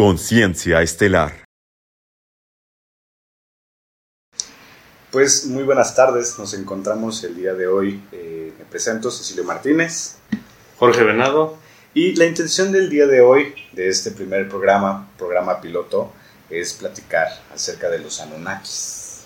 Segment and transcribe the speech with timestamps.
[0.00, 1.44] Conciencia Estelar.
[5.10, 8.02] Pues muy buenas tardes, nos encontramos el día de hoy.
[8.10, 10.16] Eh, me presento, Cecilio Martínez.
[10.78, 11.58] Jorge Venado.
[11.92, 16.14] Y la intención del día de hoy, de este primer programa, programa piloto,
[16.48, 19.24] es platicar acerca de los Anunnakis.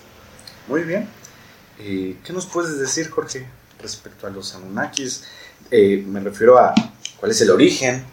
[0.67, 1.07] Muy bien.
[1.79, 3.47] Eh, ¿Qué nos puedes decir, Jorge,
[3.81, 5.23] respecto a los Anunnakis?
[5.71, 6.75] Eh, me refiero a
[7.17, 8.03] cuál es el origen,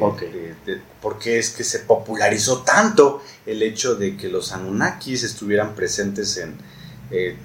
[0.00, 5.22] eh, de, por qué es que se popularizó tanto el hecho de que los Anunnakis
[5.22, 6.56] estuvieran presentes en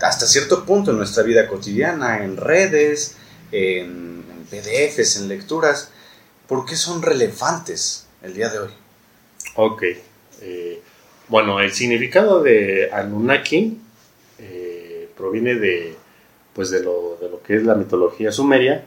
[0.01, 3.15] hasta cierto punto en nuestra vida cotidiana, en redes,
[3.51, 5.91] en, en PDFs, en lecturas.
[6.47, 8.71] ¿Por qué son relevantes el día de hoy?
[9.55, 9.83] Ok.
[10.41, 10.81] Eh,
[11.27, 13.77] bueno, el significado de Anunnaki
[14.39, 15.95] eh, proviene de,
[16.53, 18.83] pues de, lo, de lo que es la mitología sumeria,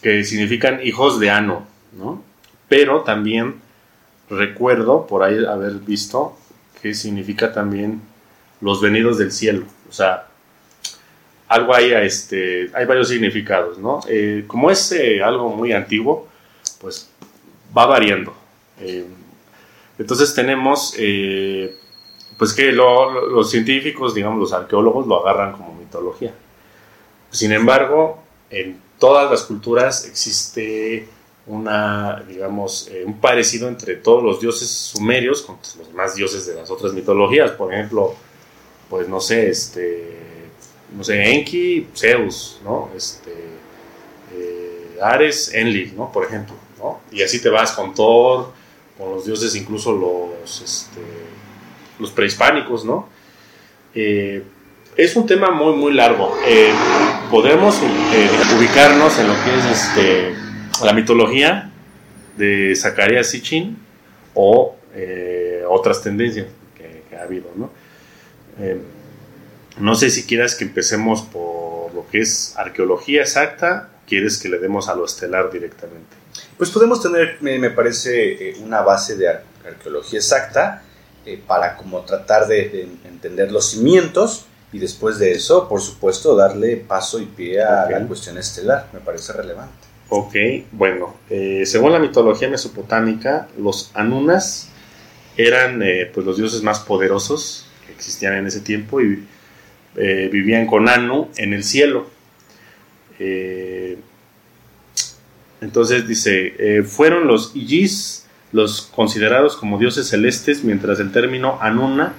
[0.00, 2.22] que significan hijos de Anu, ¿no?
[2.70, 3.56] Pero también
[4.30, 6.38] recuerdo por ahí haber visto
[6.80, 8.00] que significa también
[8.60, 9.66] los venidos del cielo.
[9.88, 10.28] O sea,
[11.48, 14.00] algo hay, este, hay varios significados, ¿no?
[14.08, 16.28] Eh, como es algo muy antiguo,
[16.80, 17.10] pues
[17.76, 18.32] va variando.
[18.78, 19.04] Eh,
[19.98, 21.76] entonces tenemos, eh,
[22.38, 26.32] pues que los científicos, digamos los arqueólogos, lo agarran como mitología.
[27.30, 31.08] Sin embargo, en todas las culturas existe
[31.50, 36.54] una, digamos, eh, un parecido entre todos los dioses sumerios con los demás dioses de
[36.54, 37.50] las otras mitologías.
[37.52, 38.14] Por ejemplo,
[38.88, 40.16] pues no sé, este,
[40.96, 42.90] no sé, Enki, Zeus, ¿no?
[42.96, 43.50] Este,
[45.02, 46.12] Ares, Enlil, ¿no?
[46.12, 46.54] Por ejemplo.
[47.10, 48.52] Y así te vas con Thor,
[48.98, 51.00] con los dioses, incluso los, este,
[51.98, 53.08] los prehispánicos, ¿no?
[53.94, 54.42] Eh,
[54.96, 56.36] es un tema muy, muy largo.
[56.46, 56.72] Eh,
[57.30, 60.34] podemos eh, ubicarnos en lo que es este,
[60.84, 61.70] la mitología
[62.36, 63.76] de Zacarías Sitchin
[64.34, 64.76] o
[65.68, 66.46] otras tendencias
[66.76, 67.70] que, que, ha habido, ¿no?
[69.78, 74.58] no sé si quieras que empecemos por lo que es arqueología exacta, quieres que le
[74.58, 76.16] demos a lo estelar directamente.
[76.56, 80.82] Pues podemos tener, me, parece, eh, una base de arqueología exacta
[81.24, 86.76] eh, para como tratar de, entender los cimientos y después de eso, por supuesto, darle
[86.76, 88.88] paso y pie a la cuestión estelar.
[88.92, 89.89] Me parece relevante.
[90.10, 90.34] Ok,
[90.72, 94.68] bueno, eh, según la mitología mesopotámica, los Anunas
[95.36, 95.82] eran
[96.12, 99.24] pues los dioses más poderosos que existían en ese tiempo y
[99.94, 102.10] vivían con Anu en el cielo.
[105.60, 112.14] Entonces dice, eh, fueron los Ijis los considerados como dioses celestes, mientras el término Anuna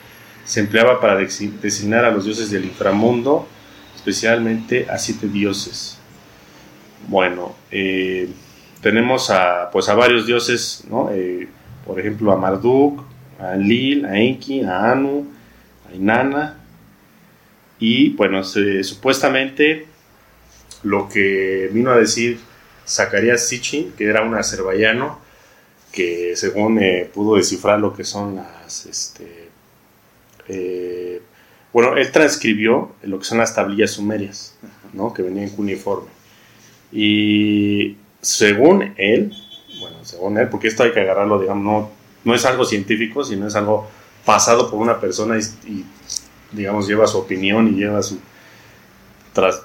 [0.45, 3.47] se empleaba para designar a los dioses del inframundo,
[3.95, 5.97] especialmente a siete dioses.
[7.07, 8.29] Bueno, eh,
[8.81, 11.09] tenemos a, pues a varios dioses, ¿no?
[11.11, 11.47] Eh,
[11.85, 13.03] por ejemplo a Marduk,
[13.39, 15.27] a Enlil, a Enki, a Anu,
[15.89, 16.57] a Inanna,
[17.79, 19.87] y bueno, supuestamente
[20.83, 22.39] lo que vino a decir
[22.87, 25.19] Zacarías Sitchin, que era un azerbaiyano
[25.91, 26.79] que según
[27.13, 28.85] pudo descifrar lo que son las...
[28.85, 29.49] Este,
[30.47, 31.21] eh,
[31.73, 34.55] bueno, él transcribió lo que son las tablillas sumerias,
[34.93, 35.13] ¿no?
[35.13, 36.09] que venían cuneiforme.
[36.91, 39.33] Y según él,
[39.79, 41.89] bueno, según él, porque esto hay que agarrarlo, digamos, no,
[42.23, 43.87] no es algo científico, sino es algo
[44.25, 45.85] pasado por una persona y,
[46.51, 48.19] digamos, lleva su opinión y lleva su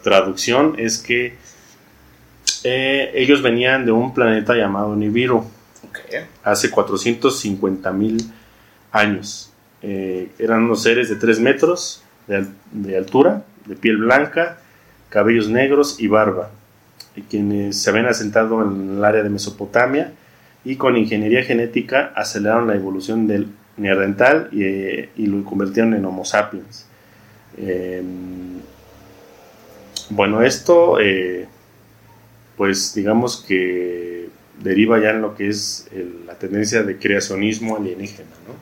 [0.02, 1.36] traducción, es que
[2.64, 5.44] eh, ellos venían de un planeta llamado Nibiru.
[6.44, 8.18] Hace 450 mil
[8.92, 9.50] años.
[9.82, 14.58] Eh, eran unos seres de 3 metros de, altura, de piel blanca,
[15.08, 16.50] cabellos negros y barba,
[17.22, 20.12] quienes se habían asentado en el área de Mesopotamia
[20.64, 26.24] y con ingeniería genética aceleraron la evolución del neandertal y, eh, lo convirtieron en Homo
[26.24, 26.86] sapiens.
[27.58, 28.60] Em,
[30.10, 30.98] bueno, esto
[32.56, 34.28] pues digamos que
[34.62, 35.88] deriva ya en lo que es
[36.26, 38.30] la tendencia de creacionismo alienígena.
[38.46, 38.54] ¿no?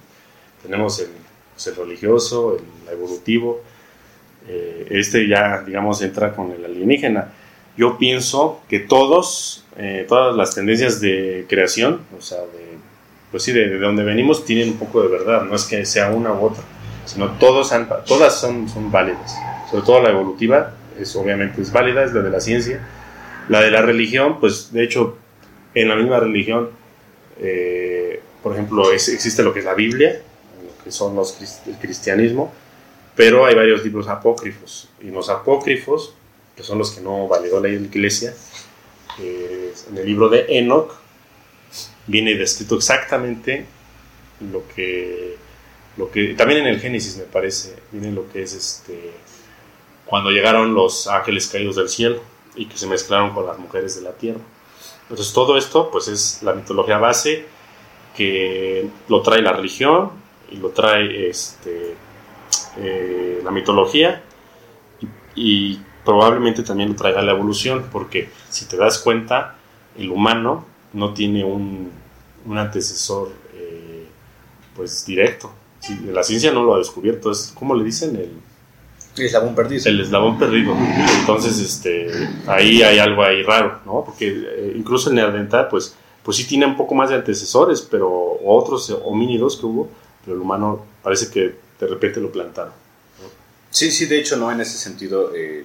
[0.63, 1.09] Tenemos el,
[1.55, 3.63] pues, religioso, el evolutivo,
[4.49, 7.33] eh, este ya, digamos, entra con el alienígena.
[7.77, 12.79] Yo pienso que todos, eh, todas las tendencias de creación, o sea, de,
[13.31, 16.33] pues sí, de, donde venimos, tienen un poco de verdad, no es que sea una
[16.33, 16.63] u otra,
[17.05, 17.73] sino todos
[18.07, 19.37] todas son, son válidas,
[19.71, 22.81] sobre todo la evolutiva, es, obviamente es válida, es la de la ciencia,
[23.49, 25.19] la de la religión, pues de hecho,
[25.75, 26.71] en la misma religión,
[27.41, 30.21] eh, por ejemplo, existe lo que es la Biblia,
[30.63, 31.37] lo que son los
[31.67, 32.53] el cristianismo,
[33.17, 34.89] pero hay varios libros apócrifos.
[35.01, 36.15] Y los apócrifos,
[36.57, 38.35] que son los que no validó la iglesia,
[39.19, 40.93] en el libro de Enoch,
[42.07, 43.67] viene descrito exactamente
[44.53, 45.37] lo que,
[45.97, 49.13] lo que, también en el Génesis me parece, viene lo que es este,
[50.07, 52.21] cuando llegaron los ángeles caídos del cielo
[52.57, 54.41] y que se mezclaron con las mujeres de la tierra.
[55.03, 57.45] Entonces todo esto pues es la mitología base
[58.17, 60.13] que lo trae la religión
[60.51, 61.95] y lo trae este,
[62.79, 64.23] eh, la mitología
[65.35, 69.57] y, probablemente también lo traiga la evolución porque si te das cuenta
[69.97, 71.91] el humano no tiene un,
[72.45, 74.07] un antecesor eh,
[74.77, 75.53] pues directo.
[76.13, 78.31] la ciencia no lo ha descubierto, es como le dicen el
[79.17, 79.89] el eslabón perdido.
[79.89, 80.75] El eslabón perdido.
[81.21, 82.11] Entonces, este,
[82.47, 84.03] ahí hay algo ahí raro, ¿no?
[84.05, 88.39] Porque eh, incluso el neandertal, pues, pues sí tiene un poco más de antecesores, pero
[88.45, 89.89] otros homínidos que hubo,
[90.25, 92.73] pero el humano parece que de repente lo plantaron.
[93.71, 95.65] Sí, sí, de hecho, no en ese sentido, eh,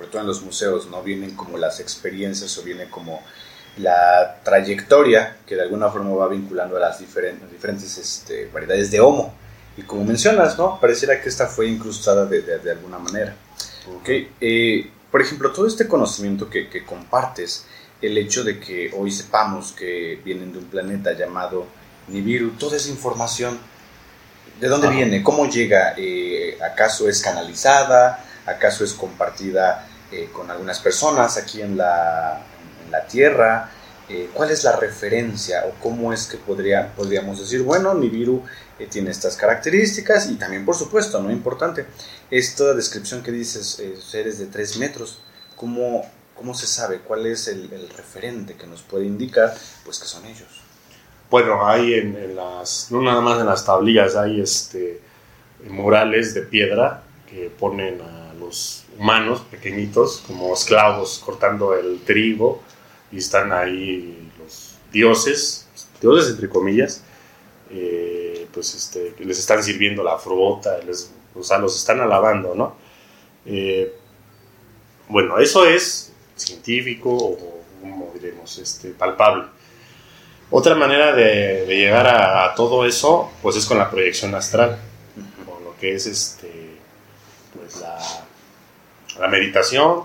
[0.00, 3.22] sobre todo en los museos, no vienen como las experiencias o viene como
[3.76, 8.98] la trayectoria que de alguna forma va vinculando a las diferentes, diferentes este, variedades de
[8.98, 9.34] Homo.
[9.76, 10.80] Y como mencionas, ¿no?
[10.80, 13.36] Pareciera que esta fue incrustada de, de, alguna manera.
[14.00, 14.32] Okay.
[14.40, 17.66] Eh, por ejemplo, todo este conocimiento que, que, compartes,
[18.00, 21.66] el hecho de que hoy sepamos que vienen de un planeta llamado
[22.08, 23.58] Nibiru, toda esa información,
[24.58, 25.22] ¿de dónde viene?
[25.22, 25.92] ¿Cómo llega?
[25.98, 28.24] Eh, ¿Acaso es canalizada?
[28.46, 32.40] ¿Acaso es compartida eh, con algunas personas aquí en la,
[32.84, 33.70] en la Tierra?
[34.34, 38.42] ¿Cuál es la referencia o cómo es que podría, podríamos decir, bueno, Nibiru
[38.86, 41.86] tiene estas características y también, por supuesto, no importante,
[42.30, 45.18] esta descripción que dices, eh, seres de 3 metros,
[45.56, 46.04] ¿cómo,
[46.34, 47.00] ¿cómo se sabe?
[47.00, 49.54] ¿Cuál es el, referente que nos puede indicar
[49.84, 50.62] pues que son ellos?
[51.30, 55.00] Bueno, hay en, las, no nada más en las tablillas, hay este,
[55.68, 58.19] murales de piedra que ponen a
[58.50, 62.60] los humanos pequeñitos como esclavos cortando el trigo
[63.12, 65.68] y están ahí los dioses,
[66.00, 67.04] dioses entre comillas,
[67.70, 72.74] eh, pues este, les están sirviendo la fruta, les, o sea, los están alabando, ¿no?
[73.46, 73.94] Eh,
[75.08, 79.44] bueno, eso es científico o, como diremos, este, palpable.
[80.50, 84.76] Otra manera de, llegar a, todo eso, pues es con la proyección astral,
[85.46, 86.50] con lo que es este,
[87.54, 88.19] pues la,
[89.20, 90.00] la meditación.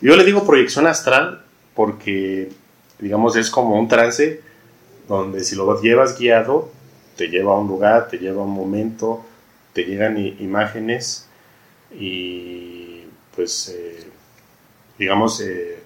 [0.00, 2.50] Yo le digo proyección astral porque,
[2.98, 4.42] digamos, es como un trance
[5.08, 6.70] donde si lo llevas guiado,
[7.16, 9.24] te lleva a un lugar, te lleva a un momento,
[9.72, 11.28] te llegan imágenes
[11.92, 13.04] y
[13.34, 14.04] pues eh,
[14.98, 15.78] digamos eh,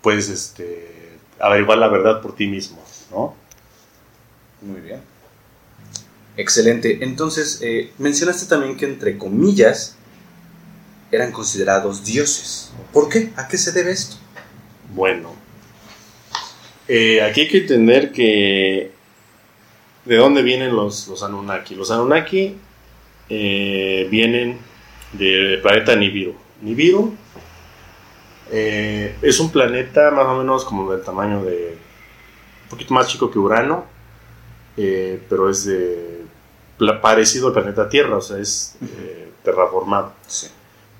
[0.00, 3.34] puedes este, averiguar la verdad por ti mismo, ¿no?
[4.62, 5.00] Muy bien.
[6.36, 7.04] Excelente.
[7.04, 9.96] Entonces, eh, mencionaste también que entre comillas
[11.12, 12.72] eran considerados dioses.
[12.92, 13.30] ¿Por qué?
[13.36, 14.16] ¿A qué se debe esto?
[14.94, 15.34] Bueno,
[16.86, 18.90] aquí hay que entender que
[20.04, 21.76] ¿De dónde vienen los, los Anunnaki?
[21.76, 22.56] Los Anunnaki
[23.28, 24.58] eh, vienen
[25.12, 26.34] del planeta Nibiru.
[26.60, 27.14] Nibiru
[28.50, 31.78] eh, es un planeta más o menos como del tamaño de.
[32.64, 33.86] un poquito más chico que Urano,
[34.76, 36.22] eh, pero es de,
[37.00, 38.76] parecido al planeta Tierra, o sea, es
[39.44, 40.14] terraformado.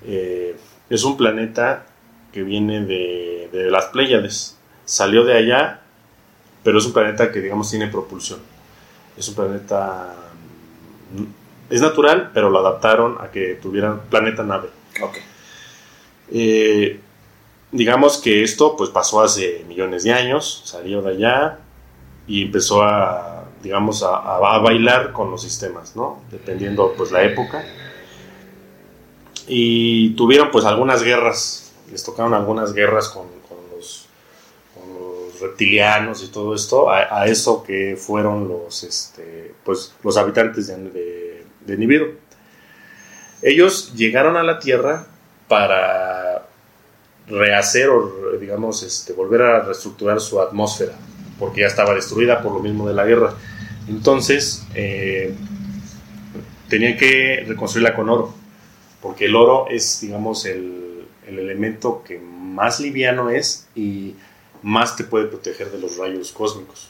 [0.05, 1.85] Es un planeta
[2.31, 4.57] que viene de, de las Pléyades.
[4.85, 5.81] Salió de allá,
[6.63, 8.39] pero es un planeta que, digamos, tiene propulsión
[9.17, 10.15] es un planeta.
[11.69, 14.69] Es natural, pero lo adaptaron a que tuvieran planeta nave.
[15.01, 15.17] Ok.
[16.31, 16.99] Eh,
[17.71, 21.59] digamos que esto pues pasó hace millones de años, salió de allá
[22.27, 26.21] y empezó a, digamos, a, bailar con los sistemas, ¿no?
[26.31, 27.63] Dependiendo pues la época.
[29.47, 33.43] Y tuvieron pues algunas guerras, les tocaron algunas guerras con,
[35.43, 41.77] reptilianos y todo esto a, eso que fueron los, este, pues, los habitantes de, de,
[41.77, 42.13] Nibiru.
[43.41, 45.05] Ellos llegaron a la Tierra
[45.47, 46.47] para
[47.27, 50.93] rehacer o, digamos, este, volver a reestructurar su atmósfera,
[51.37, 53.33] porque ya estaba destruida por lo mismo de la guerra.
[53.87, 55.35] Entonces, eh,
[56.69, 58.33] tenían que reconstruirla con oro,
[59.03, 64.15] porque el oro es, digamos, el, el elemento que más liviano es y
[64.61, 66.89] más te puede proteger de los rayos cósmicos.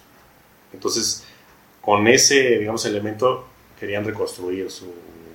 [0.72, 1.24] Entonces,
[1.82, 3.48] con ese, digamos, elemento
[3.80, 4.94] querían reconstruir su,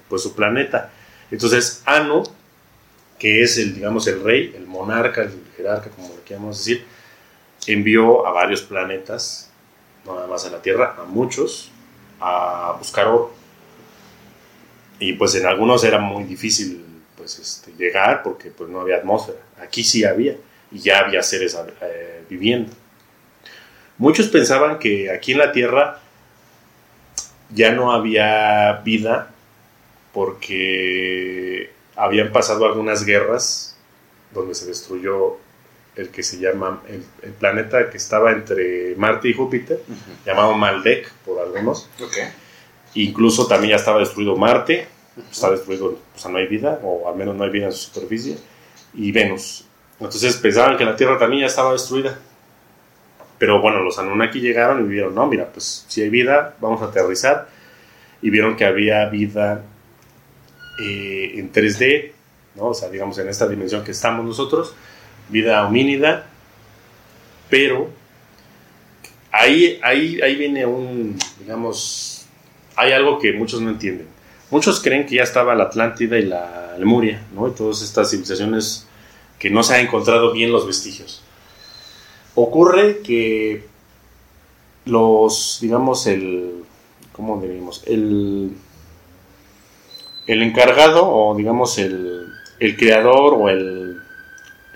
[0.09, 0.93] pues, su planeta.
[1.33, 2.23] Entonces, Anu,
[3.19, 6.85] que es el, digamos, el rey, el monarca, el jerarca, como le queramos decir,
[7.67, 9.51] envió a varios planetas,
[10.05, 11.73] no nada más a la Tierra, a muchos,
[12.21, 13.38] a buscar oro.
[14.99, 16.85] Y pues en algunos era muy difícil
[17.17, 19.39] pues, este, llegar porque pues, no había atmósfera.
[19.61, 20.37] Aquí sí había
[20.71, 22.73] y ya había seres eh, viviendo.
[23.97, 26.01] Muchos pensaban que aquí en la Tierra
[27.51, 29.31] ya no había vida
[30.13, 33.77] porque habían pasado algunas guerras
[34.33, 35.39] donde se destruyó
[35.97, 37.03] el que se llama el,
[37.33, 39.83] planeta que estaba entre Marte y Júpiter,
[40.25, 41.89] llamado Maldek por algunos.
[42.99, 44.89] Incluso también ya estaba destruido Marte,
[45.31, 47.93] está destruido, o sea, no hay vida, o al menos no hay vida en su
[47.93, 48.37] superficie,
[48.93, 49.65] y Venus.
[50.01, 52.19] Entonces pensaban que la Tierra también ya estaba destruida.
[53.39, 56.87] Pero bueno, los Anunnaki llegaron y vieron, no, mira, pues si hay vida, vamos a
[56.87, 57.49] aterrizar.
[58.21, 59.63] Y vieron que había vida
[60.81, 62.11] eh, en 3D,
[62.57, 62.65] ¿no?
[62.71, 64.75] o sea, digamos en esta dimensión que estamos nosotros,
[65.29, 66.27] vida homínida,
[67.49, 67.91] pero
[69.31, 72.18] ahí, ahí, ahí viene un, digamos,
[72.79, 74.07] hay algo que muchos no entienden.
[74.51, 77.49] Muchos creen que ya estaba la Atlántida y la Lemuria, ¿no?
[77.49, 78.87] Y todas estas civilizaciones
[79.39, 81.23] que no se han encontrado bien los vestigios.
[82.35, 83.65] Ocurre que
[84.85, 86.65] los, digamos, el,
[87.13, 87.83] ¿cómo diríamos?
[87.87, 88.53] El,
[90.27, 92.27] el encargado o, digamos, el,
[92.61, 94.01] el creador o el,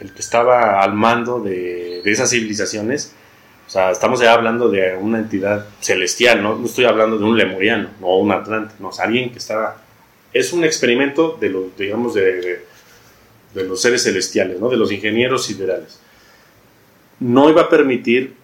[0.00, 3.14] el que estaba al mando de, esas civilizaciones,
[3.72, 6.56] sea, estamos ya hablando de una entidad celestial, ¿no?
[6.56, 9.82] No estoy hablando de un lemuriano o un atlante, no, es alguien que estaba...
[10.34, 12.64] Es un experimento de los, digamos, de,
[13.54, 14.68] de, los seres celestiales, ¿no?
[14.68, 16.00] De los ingenieros siderales.
[17.18, 18.34] No iba a permitir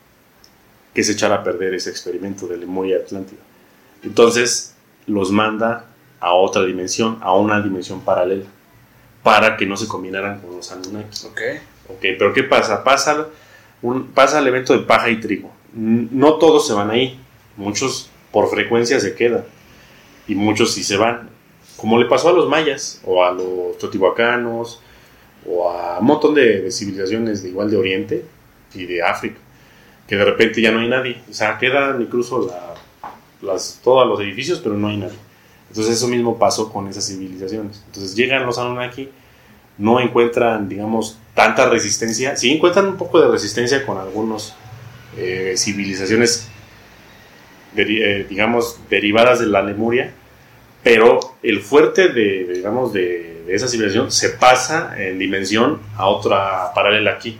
[0.95, 3.41] que se echara a perder ese experimento de Lemuria Atlántida.
[4.03, 4.75] Entonces
[5.07, 5.85] los manda
[6.21, 8.47] a otra dimensión, a una dimensión paralela,
[9.23, 11.27] para que no se combinaran con los Anunnaki.
[11.27, 11.41] Ok.
[11.91, 12.83] Ok, pero ¿qué pasa?
[12.83, 13.29] Pasa
[14.15, 15.51] pasa el evento de paja y trigo.
[15.73, 17.19] No todos se van ahí,
[17.57, 19.45] muchos por frecuencia se quedan
[20.27, 21.31] y muchos sí se van,
[21.77, 24.81] como le pasó a los mayas o a los teotihuacanos
[25.47, 28.25] o a un montón de, civilizaciones de igual de Oriente
[28.75, 29.39] y de África,
[30.07, 32.53] que de repente ya no hay nadie, o sea, quedan incluso
[33.41, 35.19] las, todos los edificios, pero no hay nadie.
[35.69, 37.83] Entonces eso mismo pasó con esas civilizaciones.
[37.87, 39.11] Entonces llegan los Anunnaki
[39.79, 42.35] no encuentran, digamos, tanta resistencia.
[42.35, 44.57] Sí encuentran un poco de resistencia con algunas
[45.17, 46.49] eh, civilizaciones,
[47.77, 50.11] eh, digamos, derivadas de la Lemuria,
[50.83, 57.13] pero el fuerte de, digamos, de, esa civilización se pasa en dimensión a otra paralela
[57.13, 57.39] aquí,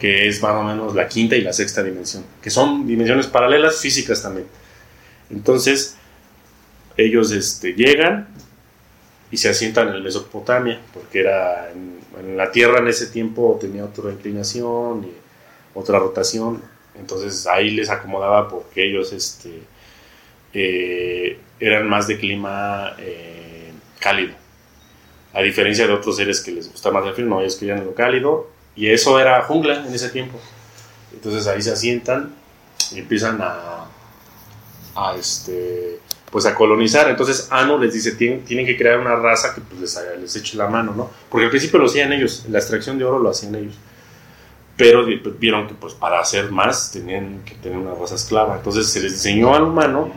[0.00, 3.80] que es más o menos la quinta y la sexta dimensión, que son dimensiones paralelas
[3.80, 4.48] físicas también.
[5.30, 5.96] Entonces,
[6.96, 8.26] ellos este, llegan,
[9.30, 11.70] y se asientan en Mesopotamia, porque era
[12.22, 15.12] la Tierra en ese tiempo tenía otra inclinación y
[15.74, 16.62] otra rotación,
[16.98, 19.62] entonces ahí les acomodaba porque ellos este,
[20.52, 24.34] eh, eran más de clima eh, cálido,
[25.32, 27.94] a diferencia de otros seres que les gusta más el frío, no, ellos querían lo
[27.94, 30.38] cálido, y eso era jungla en ese tiempo.
[31.12, 32.34] Entonces ahí se asientan
[32.92, 33.86] y empiezan a,
[34.94, 35.98] a este,
[36.30, 37.08] pues a colonizar.
[37.08, 40.56] Entonces Ano les dice, tienen, tienen que crear una raza que pues, les, les eche
[40.56, 41.10] la mano, ¿no?
[41.28, 43.74] Porque al principio lo hacían ellos, la extracción de oro lo hacían ellos.
[44.76, 45.04] Pero
[45.40, 48.56] vieron que pues para hacer más tenían que tener una raza esclava.
[48.56, 50.12] Entonces se les diseñó al humano,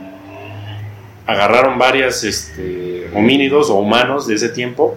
[1.26, 4.96] agarraron varias este, homínidos o humanos de ese tiempo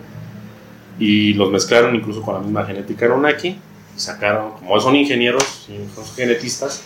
[1.00, 3.60] y los mezclaron incluso con la misma genética Anunnaki
[3.96, 6.84] y sacaron, como son ingenieros, son genetistas,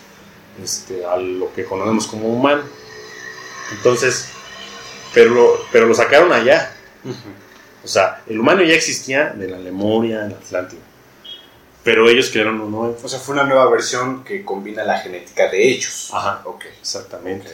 [0.64, 2.62] este, a lo que conocemos como humano.
[3.72, 4.30] Entonces,
[5.14, 6.74] pero lo, pero lo sacaron allá.
[7.84, 10.82] O sea, el humano ya existía de la Lemuria, en Atlántida.
[11.84, 12.98] Pero ellos crearon un nuevo.
[13.02, 16.10] O sea, fue una nueva versión que combina la genética de ellos.
[16.14, 16.66] Ajá, ok.
[16.82, 17.50] Exactamente.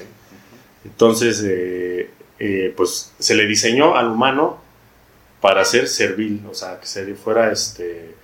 [0.84, 4.60] Entonces, eh, eh, pues se le diseñó al humano
[5.41, 8.15] para ser servil, o sea, que se fuera este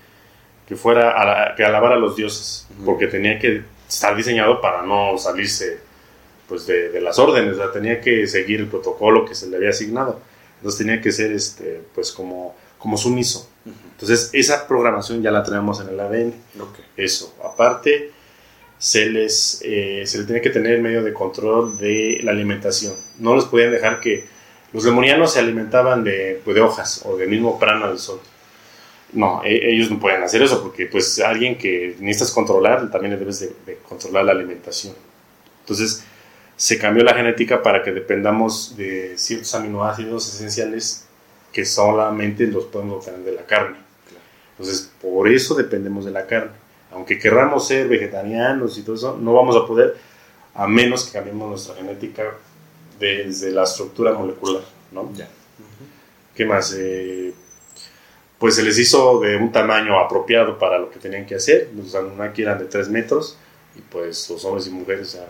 [0.68, 5.82] que fuera que alabara a los dioses, porque tenía que estar diseñado para no salirse
[6.52, 10.20] pues de, las órdenes, tenía que seguir el protocolo que se le había asignado.
[10.58, 13.48] Entonces tenía que ser este, pues como, como sumiso.
[13.66, 16.34] Entonces esa programación ya la tenemos en el ADN.
[16.98, 17.34] Eso.
[17.42, 18.12] Aparte,
[18.78, 22.96] se les, eh, se les tenía que tener el medio de control de la alimentación.
[23.20, 24.26] No les podían dejar que...
[24.74, 28.20] Los demonianos se alimentaban de, pues, de hojas o del mismo prana del sol.
[29.14, 33.40] No, e, ellos no pueden hacer eso porque pues alguien que necesitas controlar también debes
[33.40, 34.96] de, de controlar la alimentación.
[35.62, 36.04] Entonces,
[36.62, 41.08] se cambió la genética para que dependamos de ciertos aminoácidos esenciales
[41.52, 43.78] que solamente los podemos obtener de la carne.
[44.52, 46.52] Entonces, por eso dependemos de la carne.
[46.92, 49.98] Aunque querramos ser vegetarianos y todo eso, no vamos a poder
[50.54, 52.32] a menos que cambiemos nuestra genética
[53.00, 55.12] desde la estructura molecular, ¿no?
[55.16, 55.28] Ya.
[56.36, 56.76] ¿Qué más?
[56.78, 57.34] Eh,
[58.38, 61.72] pues se les hizo de un tamaño apropiado para lo que tenían que hacer.
[61.76, 63.40] Los Anunnaki eran de 3 metros
[63.76, 65.30] y pues los hombres y mujeres eran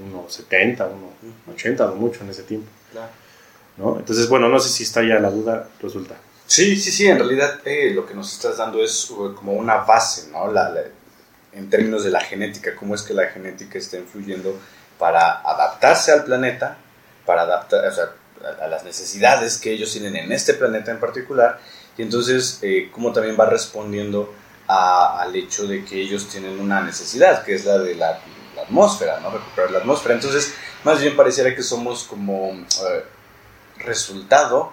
[0.00, 0.88] 1,70,
[1.46, 2.68] 1,80, no mucho en ese tiempo.
[3.76, 3.98] ¿no?
[3.98, 6.16] Entonces, bueno, no sé si está ya la duda resulta.
[6.46, 9.76] Sí, sí, sí, en realidad eh, lo que nos estás dando es uh, como una
[9.76, 10.50] base, ¿no?
[10.50, 10.74] La,
[11.52, 14.58] en términos de la genética, cómo es que la genética está influyendo
[14.98, 16.76] para adaptarse al planeta,
[17.24, 18.10] para adaptar o sea,
[18.60, 21.60] a, las necesidades que ellos tienen en este planeta en particular,
[21.96, 24.34] y entonces eh, cómo también va respondiendo
[24.66, 28.20] al hecho de que ellos tienen una necesidad, que es la de la,
[28.58, 29.30] atmósfera, ¿no?
[29.30, 30.14] Recuperar la atmósfera.
[30.14, 30.54] Entonces,
[30.84, 33.04] más bien pareciera que somos como eh,
[33.78, 34.72] resultado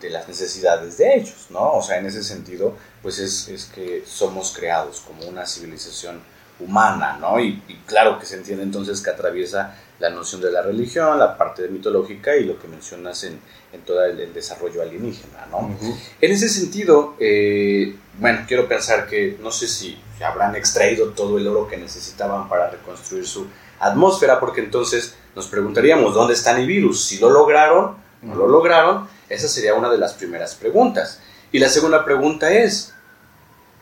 [0.00, 1.74] de las necesidades de ellos, ¿no?
[1.74, 6.22] O sea, en ese sentido, pues es, es que somos creados como una civilización
[6.60, 7.40] humana, ¿no?
[7.40, 11.68] Y, claro que se entiende entonces que atraviesa la noción de la religión, la parte
[11.68, 13.38] mitológica y lo que mencionas en,
[13.72, 15.76] en todo el, desarrollo alienígena, ¿no?
[16.20, 21.46] En ese sentido, eh, bueno, quiero pensar que no sé si habrán extraído todo el
[21.48, 23.46] oro que necesitaban para reconstruir su
[23.80, 27.04] atmósfera, porque entonces nos preguntaríamos, ¿dónde está virus?
[27.04, 31.20] Si lo lograron, no lo lograron, esa sería una de las primeras preguntas.
[31.52, 32.94] Y la segunda pregunta es,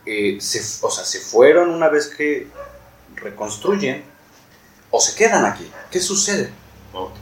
[0.07, 2.47] eh, se, o sea, ¿se fueron una vez que
[3.21, 4.03] reconstruyen
[4.91, 5.69] o se quedan aquí?
[5.91, 6.51] ¿Qué sucede?
[6.93, 7.17] Ok.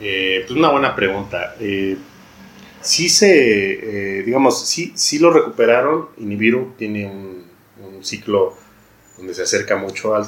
[0.00, 1.56] Eh, pues una buena pregunta.
[1.60, 1.96] Eh,
[2.80, 7.40] sí se, eh, digamos, sí, sí lo recuperaron Nibiru tiene un,
[8.02, 8.56] ciclo
[9.18, 10.26] donde se acerca mucho al,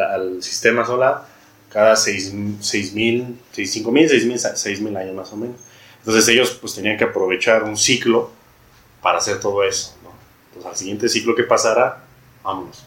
[0.00, 1.26] al sistema solar
[1.74, 5.56] cada 6.000, 5.000, 6.000 años más o menos.
[5.98, 8.30] Entonces ellos pues tenían que aprovechar un ciclo
[9.02, 9.96] para hacer todo eso.
[10.46, 12.04] Entonces al siguiente ciclo que pasara,
[12.44, 12.84] vámonos.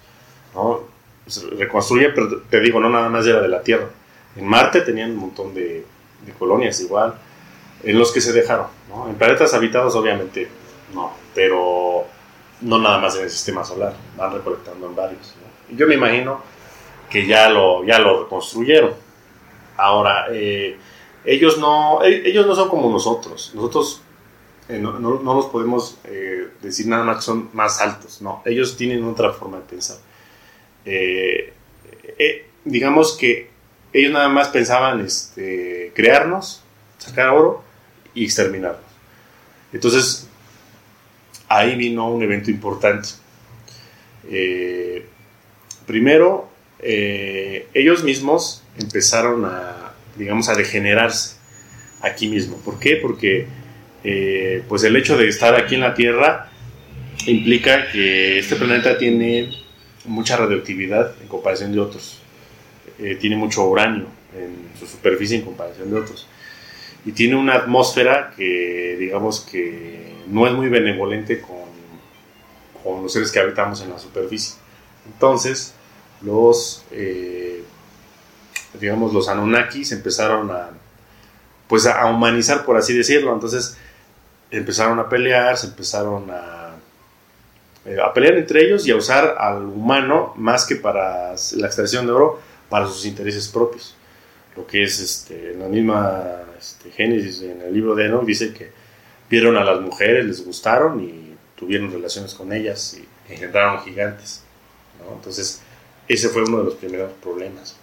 [0.55, 0.97] ¿no?
[1.27, 3.89] Pues, reconstruye, pero te digo, no nada más era de la Tierra.
[4.38, 5.84] En Marte tenían un montón de,
[6.39, 7.15] colonias igual,
[7.84, 8.67] en los que se dejaron.
[8.88, 9.10] ¿no?
[9.10, 10.48] En planetas habitados obviamente
[10.93, 12.06] no, pero
[12.62, 15.36] no nada más en el sistema solar, van recolectando en varios.
[15.41, 15.78] ¿no?
[15.78, 16.41] Yo me imagino
[17.10, 18.93] que ya lo, ya lo reconstruyeron.
[19.75, 20.78] Ahora, eh,
[21.25, 23.52] ellos, no, eh, ellos no son como nosotros.
[23.54, 24.02] Nosotros
[24.69, 25.97] eh, no, no, los podemos
[26.62, 28.21] decir nada más que son más altos.
[28.21, 29.97] No, ellos tienen otra forma de pensar.
[32.65, 33.50] Digamos que
[33.93, 36.63] ellos nada más pensaban este, crearnos,
[36.97, 37.63] sacar oro
[38.13, 38.82] y exterminarnos.
[39.73, 40.28] Entonces,
[41.47, 43.10] ahí vino un evento importante.
[45.86, 51.38] primero, eh, ellos mismos empezaron a, digamos, a degenerarse
[52.02, 52.58] aquí mismo.
[52.58, 52.97] ¿Por qué?
[52.97, 53.47] Porque
[54.04, 56.50] eh, pues el hecho de estar aquí en la Tierra
[57.26, 59.50] implica que este planeta tiene
[60.08, 62.20] mucha radioactividad en comparación de otros.
[63.00, 66.28] Eh, tiene mucho uranio en su superficie en comparación de otros.
[67.06, 71.67] Y tiene una atmósfera que, digamos, que no es muy benevolente con,
[72.84, 74.56] con los seres que habitamos en la superficie.
[75.06, 75.74] Entonces,
[76.22, 77.63] los, eh,
[78.80, 80.70] digamos, los Anunnakis empezaron a,
[81.67, 83.34] pues a humanizar, por así decirlo.
[83.34, 83.78] Entonces
[84.52, 86.76] empezaron a pelear, se empezaron a,
[87.88, 92.06] eh, a pelear entre ellos y a usar al humano más que para la extracción
[92.06, 93.95] de oro, para sus intereses propios.
[94.58, 98.54] Lo que es este, en la misma este, Génesis, en el libro de Enoch, dice
[98.54, 98.71] que
[99.30, 104.43] vieron a las mujeres, les gustaron y tuvieron relaciones con ellas y engendraron gigantes.
[105.13, 105.62] Entonces,
[106.08, 107.78] ese fue uno de los primeros problemas,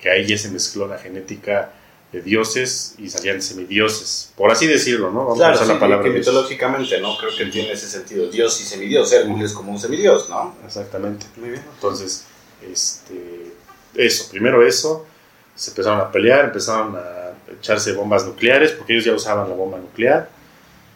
[0.00, 1.72] que ahí ya se mezcló la genética
[2.12, 5.24] de dioses y salían semidioses, por así decirlo, ¿no?
[5.24, 6.04] Vamos a usar la palabra.
[6.04, 7.16] Que mitológicamente, ¿no?
[7.16, 10.54] Creo que tiene ese sentido, dios y semidios, Hércules es como un semidios, ¿no?
[10.64, 11.24] Exactamente.
[11.36, 11.62] Muy bien.
[11.74, 12.26] Entonces,
[12.70, 13.52] este,
[13.94, 15.06] eso, primero eso,
[15.54, 19.78] se empezaron a pelear, empezaron a echarse bombas nucleares, porque ellos ya usaban la bomba
[19.78, 20.28] nuclear.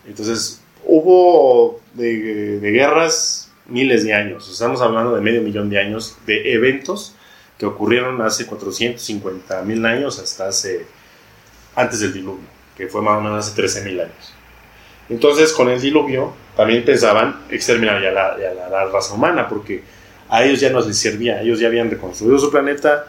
[0.07, 4.51] Entonces, hubo de, de guerras miles de años.
[4.51, 7.15] Estamos hablando de medio millón de años de eventos
[7.59, 10.87] que ocurrieron hace 450 mil años hasta hace
[11.77, 14.35] antes del diluvio, que fue más o menos hace 13 mil años.
[15.09, 19.85] Entonces, con el diluvio también pensaban exterminar ya la, la, raza humana, porque
[20.29, 23.07] a ellos ya no les servía, ellos ya habían reconstruido su planeta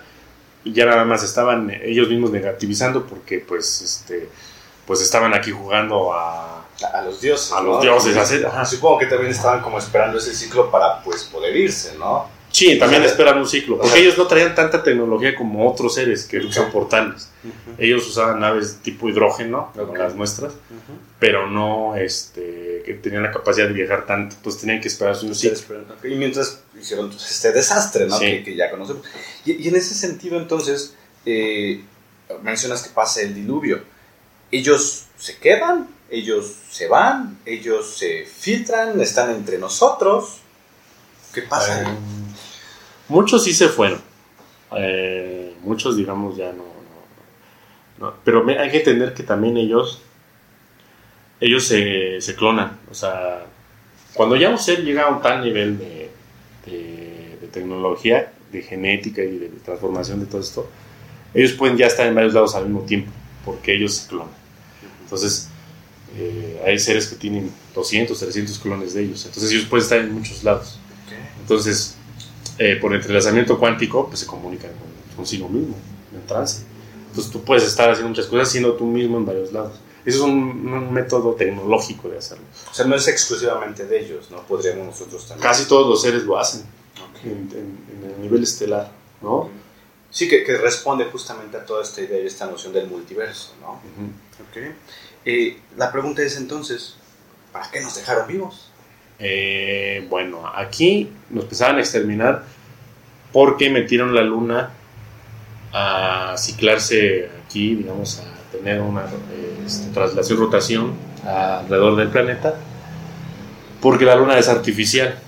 [0.64, 4.30] y ya nada más estaban ellos mismos negativizando porque pues este
[4.86, 6.58] pues estaban aquí jugando a
[6.94, 7.52] a los dioses.
[7.52, 8.16] A los dioses,
[8.66, 12.28] Supongo que también estaban como esperando ese ciclo para pues poder irse, ¿no?
[12.58, 16.40] Sí, también esperan un ciclo, porque ellos no traían tanta tecnología como otros seres que
[16.40, 17.30] usan portales.
[17.78, 20.54] Ellos usaban naves tipo hidrógeno, como las nuestras,
[21.20, 25.36] pero no este, que tenían la capacidad de viajar tanto, pues tenían que esperar un
[25.36, 25.86] ciclo.
[26.04, 28.18] Y mientras hicieron pues, este desastre, ¿no?
[28.18, 29.06] Que, ya conocemos.
[29.46, 31.84] Y, en ese sentido, entonces, eh,
[32.42, 33.82] mencionas que pasa el diluvio.
[34.50, 40.38] ¿Ellos se quedan ellos se van, ellos se filtran, están entre nosotros.
[41.34, 41.96] ¿Qué pasa?
[43.10, 44.02] Muchos sí se fueron.
[44.78, 46.64] Eh, Muchos, digamos, ya no,
[48.00, 50.02] no, Pero hay que entender que también ellos,
[51.42, 52.80] ellos se, se, clonan.
[52.90, 53.46] O sea,
[54.14, 56.10] cuando ya un ser llega a un tal nivel de,
[56.66, 60.70] de, tecnología, de genética y de, transformación de todo esto,
[61.34, 63.12] ellos pueden ya estar en varios lados al mismo tiempo,
[63.44, 64.30] porque ellos se clonan.
[65.04, 65.50] Entonces,
[66.18, 69.26] eh, hay seres que tienen 200, 300 clones de ellos.
[69.26, 70.80] Entonces, ellos pueden estar en muchos lados.
[71.42, 71.98] Entonces,
[72.58, 74.72] eh, por entrelazamiento cuántico, pues se comunican
[75.16, 75.76] consigo mismo,
[76.14, 76.64] en trance.
[77.10, 79.80] Entonces tú puedes estar haciendo muchas cosas siendo tú mismo en varios lados.
[80.06, 82.46] Eso es un, método tecnológico de hacerlo.
[82.72, 84.42] O sea, no es exclusivamente de ellos, ¿no?
[84.44, 85.48] Podríamos nosotros también.
[85.48, 86.64] Casi todos los seres lo hacen
[87.24, 87.50] en,
[88.04, 88.92] el nivel estelar,
[89.22, 89.50] ¿no?
[90.10, 93.82] Sí, que, que, responde justamente a toda esta idea y esta noción del multiverso, ¿no?
[95.26, 96.96] Eh, la pregunta es entonces,
[97.52, 98.67] ¿para qué nos dejaron vivos?
[99.20, 102.44] Eh, bueno, aquí nos empezaban a exterminar
[103.32, 104.72] porque metieron la luna
[105.74, 109.06] a ciclarse aquí, digamos, a tener una
[109.66, 110.94] este, traslación, rotación
[111.26, 112.56] alrededor del planeta,
[113.82, 115.20] porque la luna es artificial.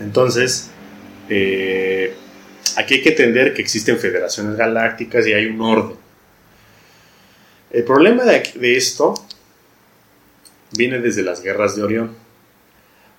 [0.00, 0.70] Entonces,
[1.28, 2.14] eh,
[2.76, 5.96] aquí hay que entender que existen federaciones galácticas y hay un orden.
[7.70, 9.14] El problema de esto
[10.72, 12.23] viene desde las guerras de Orión.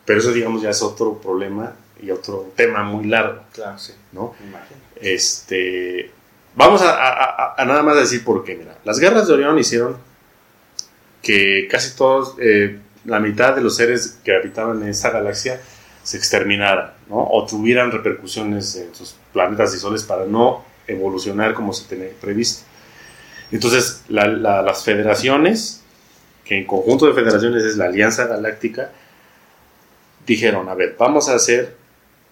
[0.05, 3.41] Pero eso, digamos, ya es otro problema y otro tema muy largo.
[3.53, 3.93] Claro, sí.
[4.11, 4.35] ¿no?
[5.01, 6.11] Este,
[6.55, 8.55] vamos a, nada más decir por qué.
[8.55, 9.97] Mira, las guerras de Orión hicieron
[11.21, 15.59] que casi todos, eh, la mitad de los seres que habitaban en esta galaxia
[16.03, 17.27] se exterminaran, ¿no?
[17.31, 22.63] O tuvieran repercusiones en sus planetas y soles para no evolucionar como se tenía previsto.
[23.51, 25.81] Entonces, las federaciones,
[26.43, 28.91] que en conjunto de federaciones es la Alianza Galáctica,
[30.25, 31.75] dijeron, a ver, vamos a hacer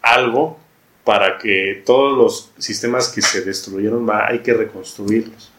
[0.02, 0.58] algo
[1.04, 5.52] para que todos los sistemas que se destruyeron hay que reconstruirlos.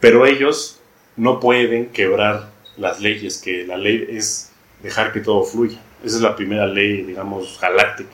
[0.00, 0.80] Pero ellos
[1.16, 4.50] no pueden quebrar las leyes, que la ley es
[4.82, 5.78] dejar que todo fluya.
[6.04, 8.10] Esa es la primera ley, digamos, galáctica.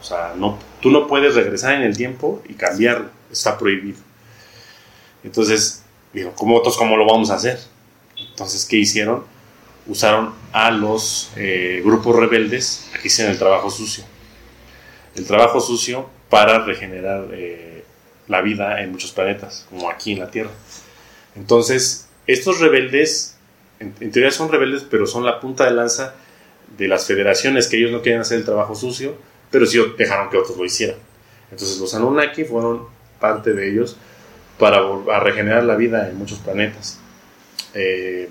[0.00, 3.98] O sea, no, tú no puedes regresar en el tiempo y cambiarlo, está prohibido.
[5.24, 7.58] Entonces, digo, ¿cómo, ¿cómo lo vamos a hacer?
[8.16, 9.24] Entonces, ¿qué hicieron?
[9.88, 14.04] Usaron a los eh, grupos rebeldes a que hicieran el trabajo sucio.
[15.16, 17.84] El trabajo sucio para regenerar eh,
[18.28, 20.50] la vida en muchos planetas, como aquí en la Tierra.
[21.34, 23.36] Entonces, estos rebeldes,
[23.80, 26.14] en, teoría son rebeldes, pero son la punta de lanza
[26.76, 29.16] de las federaciones que ellos no quieren hacer el trabajo sucio,
[29.50, 30.98] pero sí dejaron que otros lo hicieran.
[31.50, 32.86] Entonces los Anunnaki fueron
[33.18, 33.96] parte de ellos
[34.58, 34.82] para
[35.20, 37.00] regenerar la vida en muchos planetas.
[37.72, 38.28] Eh,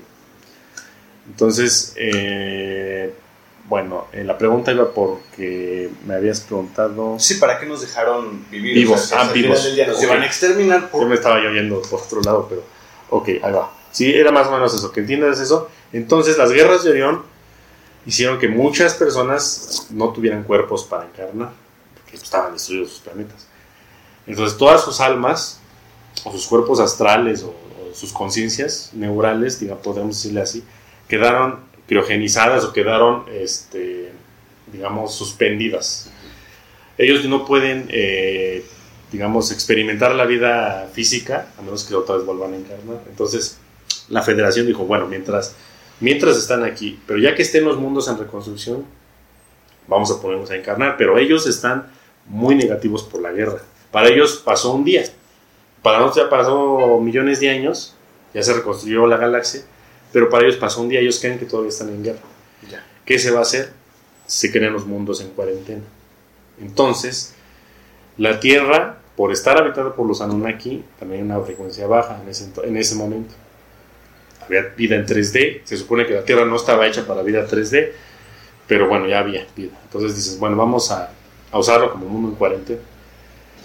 [1.27, 3.13] entonces, eh,
[3.67, 7.19] bueno, eh, la pregunta iba porque me habías preguntado.
[7.19, 8.73] Sí, ¿para qué nos dejaron vivir?
[8.73, 9.69] Vivos, ah, vivos.
[9.87, 10.89] nos iban a exterminar.
[10.91, 12.63] Yo me estaba yendo por otro lado, pero.
[13.09, 13.71] Ok, ahí va.
[13.91, 15.69] Sí, era más o menos eso, que entiendas eso.
[15.91, 17.23] Entonces, las guerras de Orión
[18.05, 21.51] hicieron que muchas personas no tuvieran cuerpos para encarnar,
[21.93, 23.47] porque estaban destruidos sus planetas.
[24.25, 25.59] Entonces, todas sus almas,
[26.23, 30.63] o sus cuerpos astrales, o, o sus conciencias neurales, digamos, podemos decirle así,
[31.07, 34.11] quedaron criogenizadas o quedaron, este,
[34.71, 36.11] digamos, suspendidas.
[36.97, 38.65] Ellos no pueden, eh,
[39.11, 43.01] digamos, experimentar la vida física a menos que otra vez vuelvan a encarnar.
[43.09, 43.57] Entonces,
[44.09, 45.55] la federación dijo, bueno, mientras,
[45.99, 48.85] mientras están aquí, pero ya que estén los mundos en reconstrucción,
[49.87, 51.87] vamos a ponernos a encarnar, pero ellos están
[52.25, 53.61] muy negativos por la guerra.
[53.91, 55.03] Para ellos pasó un día,
[55.81, 57.95] para nosotros ya pasó millones de años,
[58.33, 59.61] ya se reconstruyó la galaxia,
[60.11, 62.19] pero para ellos pasó un día, ellos creen que todavía están en guerra.
[63.05, 63.71] ¿Qué se va a hacer?
[64.25, 65.83] Se crean los mundos en cuarentena.
[66.59, 67.33] Entonces,
[68.17, 72.49] la Tierra, por estar habitada por los Anunnaki, también hay una frecuencia baja en ese,
[72.63, 73.33] en ese momento.
[74.45, 77.91] Había vida en 3D, se supone que la Tierra no estaba hecha para vida 3D,
[78.67, 79.79] pero bueno, ya había vida.
[79.83, 81.11] Entonces dices, bueno, vamos a,
[81.51, 82.79] a usarlo como mundo en cuarentena.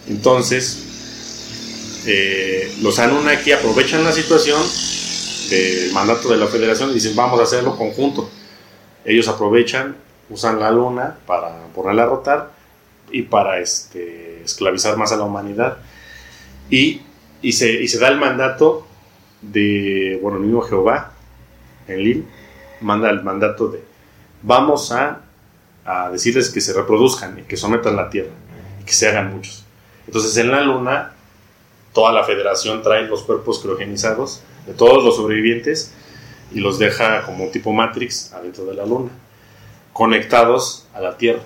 [0.09, 4.61] Entonces, eh, los Anunnaki aprovechan la situación
[5.51, 8.29] el mandato de la federación y dicen vamos a hacerlo conjunto.
[9.05, 9.97] Ellos aprovechan,
[10.31, 12.51] usan la luna para ponerla a rotar
[13.11, 15.79] y para este, esclavizar más a la humanidad.
[16.71, 17.03] Y,
[17.43, 18.87] y, se, y se da el mandato
[19.41, 21.13] de, bueno, el mismo Jehová,
[21.89, 22.27] en Lil,
[22.81, 23.93] manda el mandato de
[24.43, 25.21] vamos a,
[25.85, 28.33] a decirles que se reproduzcan y que sometan la tierra
[28.81, 29.65] y que se hagan muchos.
[30.07, 31.13] Entonces en la luna
[31.93, 35.93] toda la federación trae los cuerpos criogenizados de todos los sobrevivientes
[36.55, 39.11] y los deja como tipo Matrix adentro de la luna,
[39.93, 41.43] conectados a la Tierra.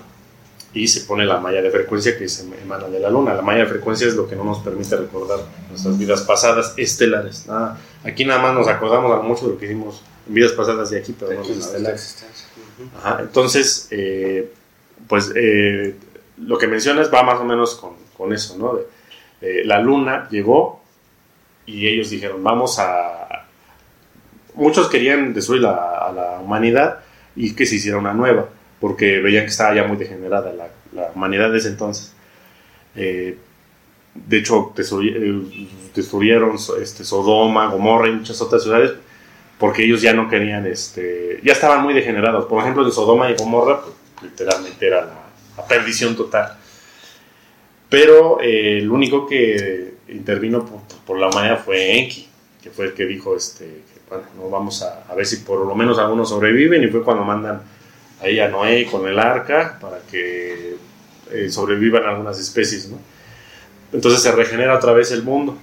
[0.75, 3.33] y se pone la malla de frecuencia que se emana de la Luna.
[3.33, 5.39] La malla de frecuencia es lo que no nos permite recordar
[5.71, 7.47] nuestras vidas pasadas estelares.
[8.05, 11.15] aquí nada más nos acordamos mucho de lo que hicimos en vidas pasadas de aquí,
[11.19, 12.27] pero no de estelares.
[13.21, 14.53] entonces, eh,
[15.09, 15.97] pues eh,
[16.37, 18.79] lo que mencionas va más o menos con, con eso, ¿no?
[19.41, 20.83] la Luna llegó
[21.67, 23.47] y ellos dijeron, vamos a...
[24.55, 27.01] Muchos querían destruir la, a la humanidad
[27.35, 28.49] y que se hiciera una nueva
[28.81, 32.15] porque veían que estaba ya muy degenerada la, la humanidad de ese entonces.
[32.95, 33.37] Eh,
[34.15, 38.93] de hecho, eh, destruyeron este, Sodoma, Gomorra y muchas otras ciudades
[39.59, 42.45] porque ellos ya no querían, este, ya estaban muy degenerados.
[42.47, 45.07] Por ejemplo, de Sodoma y Gomorra, pues, literalmente era
[45.57, 46.59] la, perdición total.
[47.89, 50.65] Pero eh, el único que intervino
[51.07, 52.29] por, la humanidad fue Enki,
[52.63, 55.75] que fue el que dijo, este, bueno, no vamos a, a, ver si por lo
[55.75, 57.63] menos algunos sobreviven, y fue cuando mandan
[58.21, 60.77] ahí a Noé con el arca para que
[61.31, 62.99] eh, sobrevivan algunas especies, ¿no?
[63.93, 65.57] Entonces se regenera otra vez el mundo,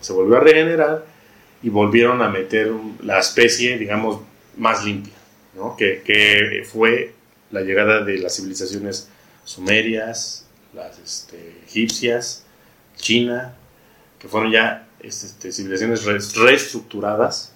[0.00, 1.04] se volvió a regenerar
[1.62, 2.70] y volvieron a meter
[3.02, 4.20] la especie, digamos,
[4.56, 5.14] más limpia,
[5.54, 5.76] ¿no?
[5.76, 7.12] que, que, fue
[7.50, 9.08] la llegada de las civilizaciones
[9.44, 12.44] sumerias, las este, egipcias,
[12.98, 13.54] China,
[14.18, 16.04] que fueron ya este, civilizaciones
[16.36, 17.52] reestructuradas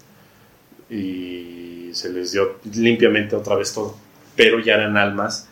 [0.88, 3.96] y se les dio limpiamente otra vez todo
[4.36, 5.48] pero ya eran almas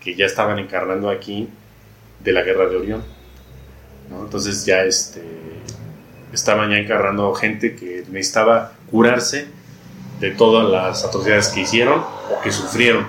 [0.00, 1.48] que ya estaban encarnando aquí
[2.20, 3.02] de la guerra de Orión.
[4.10, 5.22] Entonces ya este,
[6.32, 9.46] estaban ya encarnando gente que necesitaba curarse
[10.20, 13.06] de todas las atrocidades que hicieron o que sufrieron.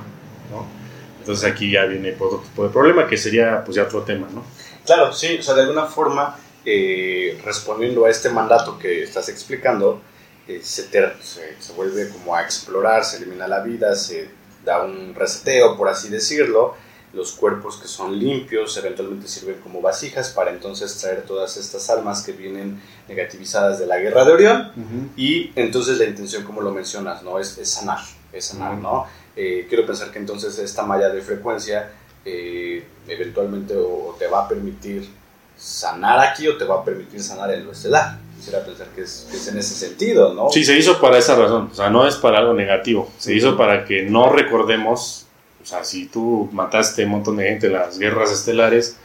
[1.19, 4.27] Entonces aquí ya viene otro tipo de problema que sería pues ya otro tema.
[4.33, 4.43] ¿no?
[4.85, 10.01] Claro, sí, o sea, de alguna forma, eh, respondiendo a este mandato que estás explicando,
[10.47, 14.27] eh, se, se, se, vuelve como a explorar, se elimina la vida, se
[14.65, 16.75] da un reseteo, por así decirlo.
[17.13, 22.23] Los cuerpos que son limpios eventualmente sirven como vasijas para entonces traer todas estas almas
[22.23, 25.11] que vienen negativizadas de la guerra de Orión.
[25.15, 27.39] Y entonces la intención, como lo mencionas, ¿no?
[27.39, 27.99] es, sanar,
[28.31, 29.05] es sanar, ¿no?
[29.35, 31.91] Eh, quiero pensar que entonces esta malla de frecuencia
[32.25, 35.09] eh, eventualmente o, te va a permitir
[35.57, 39.47] sanar aquí o te va a permitir sanar en lo estelar quisiera pensar que es,
[39.47, 40.49] en ese sentido, ¿no?
[40.49, 43.55] Sí, se hizo para esa razón, o sea, no es para algo negativo, se hizo
[43.55, 45.27] para que no recordemos,
[45.61, 48.97] o sea, si tú mataste un montón de gente en las guerras estelares,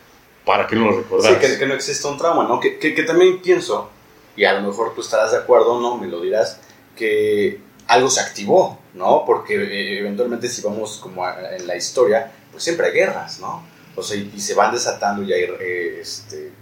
[0.45, 1.41] para que no lo recordaras.
[1.41, 2.59] Sí, que, no exista un trauma, ¿no?
[2.59, 3.91] Que, que, también pienso,
[4.35, 5.97] y a lo mejor tú estarás de acuerdo, ¿no?
[5.99, 6.59] Me lo dirás,
[6.97, 9.25] que algo se activó, ¿no?
[9.25, 13.63] Porque eh, eventualmente si vamos como en la historia, pues siempre hay guerras, ¿no?
[13.95, 16.53] O sea, y, se van desatando y hay eh, este,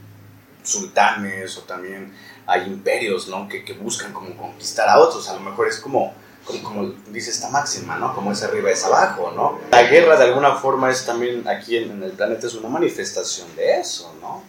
[0.62, 2.12] sultanes o también
[2.46, 3.48] hay imperios, ¿no?
[3.48, 5.28] Que, que, buscan como conquistar a otros.
[5.28, 6.14] A lo mejor es como,
[6.62, 8.14] como, dice esta máxima, ¿no?
[8.14, 9.58] Como es arriba es abajo, ¿no?
[9.70, 13.80] La guerra de alguna forma es también aquí en, el planeta es una manifestación de
[13.80, 14.42] eso, ¿no?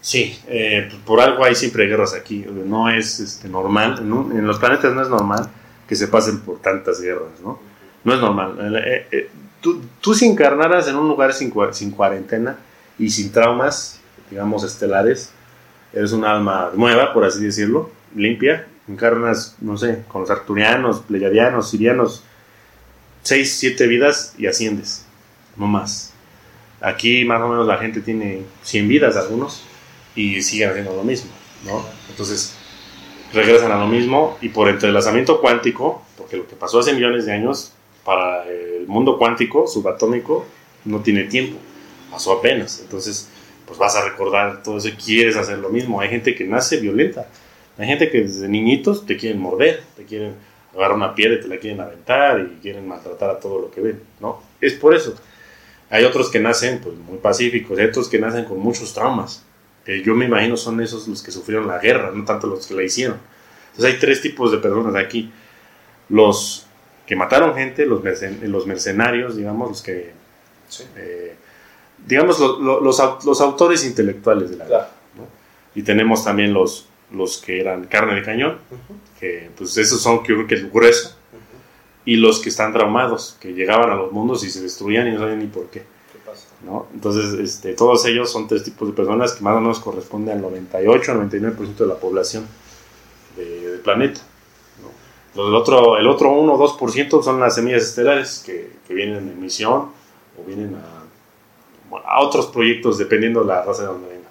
[0.00, 2.44] Sí, eh, por algo hay siempre guerras aquí.
[2.48, 5.48] No es este, normal, en los planetas no es normal
[5.88, 7.58] que se pasen por tantas guerras, ¿no?
[8.04, 8.58] No es normal.
[9.62, 12.58] Tú, tú, si encarnaras en un lugar sin, sin cuarentena
[12.98, 15.32] y sin traumas, digamos, estelares,
[15.92, 21.70] eres un alma nueva, por así decirlo, limpia, encarnas, no sé, con los arturianos, pleyadianos,
[21.70, 22.22] sirianos,
[23.22, 25.06] seis, siete vidas y asciendes,
[25.56, 26.12] no más.
[26.80, 29.62] Aquí más o menos la gente tiene 100 vidas algunos
[30.16, 31.30] y siguen haciendo lo mismo,
[31.64, 31.84] ¿no?
[32.10, 32.56] Entonces
[33.32, 37.32] regresan a lo mismo y por entrelazamiento cuántico, porque lo que pasó hace millones de
[37.32, 37.72] años
[38.04, 40.46] para el mundo cuántico, subatómico,
[40.84, 41.58] no tiene tiempo,
[42.10, 42.80] pasó apenas.
[42.80, 43.28] Entonces
[43.66, 46.00] pues vas a recordar todo eso y quieres hacer lo mismo.
[46.00, 47.26] Hay gente que nace violenta.
[47.78, 50.34] Hay gente que desde niñitos te quieren morder, te quieren
[50.74, 53.80] agarrar una piedra y te la quieren aventar y quieren maltratar a todo lo que
[53.80, 54.42] ven, ¿no?
[54.60, 55.14] Es por eso.
[55.90, 59.44] Hay otros que nacen pues, muy pacíficos, hay otros que nacen con muchos traumas.
[59.84, 62.74] Que yo me imagino son esos los que sufrieron la guerra, no tanto los que
[62.74, 63.18] la hicieron.
[63.70, 65.32] Entonces hay tres tipos de personas aquí.
[66.08, 66.66] Los
[67.06, 68.02] que mataron gente, los,
[68.42, 70.12] los mercenarios, digamos, los que
[70.96, 71.34] eh,
[72.06, 72.82] digamos, los,
[73.24, 74.90] los, autores intelectuales de la guerra.
[75.74, 78.58] Y tenemos también los, los que eran carne de cañón,
[79.18, 81.16] que pues esos son creo que el grueso,
[82.04, 85.20] y los que están traumados, que llegaban a los mundos y se destruían y no
[85.20, 85.84] sabían ni por qué.
[86.64, 86.86] ¿no?
[86.94, 90.42] Entonces, este, todos ellos son tres tipos de personas que más o menos corresponden al
[90.42, 92.46] 98 al 99% de la población
[93.36, 94.20] del planeta.
[95.34, 99.30] El otro, el otro 1 o 2% son las semillas estelares que, que vienen en
[99.30, 99.90] emisión
[100.38, 101.02] o vienen a
[102.04, 104.28] a otros proyectos dependiendo de la raza de donde venga.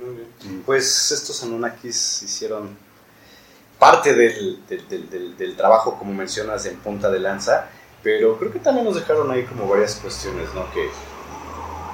[0.00, 0.62] Muy bien.
[0.64, 2.76] Pues estos Anunnakis hicieron
[3.78, 7.68] parte del, del, del, trabajo, como mencionas, en punta de lanza,
[8.02, 10.70] pero creo que también nos dejaron ahí como varias cuestiones, ¿no?
[10.72, 10.88] Que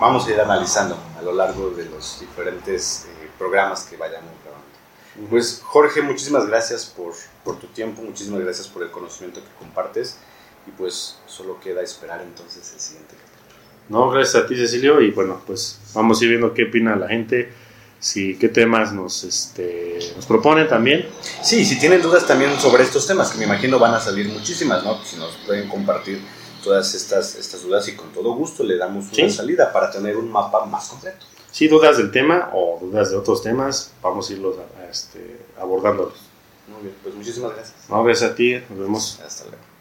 [0.00, 4.64] vamos a ir analizando a lo largo de los diferentes eh, programas que vayamos grabando.
[5.30, 7.12] Pues Jorge, muchísimas gracias por,
[7.44, 10.18] por tu tiempo, muchísimas gracias por el conocimiento que compartes
[10.66, 13.34] y pues solo queda esperar entonces el siguiente capítulo.
[13.88, 17.06] No, gracias a ti Cecilio y bueno, pues vamos a ir viendo qué opina la
[17.06, 17.52] gente,
[18.00, 21.06] si qué temas nos, este, nos proponen también.
[21.42, 24.82] Sí, si tienen dudas también sobre estos temas, que me imagino van a salir muchísimas,
[24.82, 25.02] ¿no?
[25.04, 26.20] Si nos pueden compartir
[26.64, 30.32] todas estas, estas dudas y con todo gusto le damos una salida para tener un
[30.32, 31.24] mapa más completo.
[31.52, 34.56] Si dudas del tema o dudas de otros temas, vamos a irlos
[34.94, 36.14] este, abordándolos.
[36.68, 37.90] Muy bien, pues muchísimas gracias.
[37.90, 39.20] No, gracias a ti, nos vemos.
[39.20, 39.73] Hasta luego.